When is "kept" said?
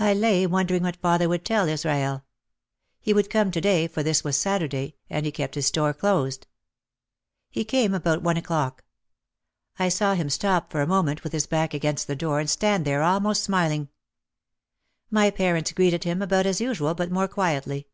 5.30-5.54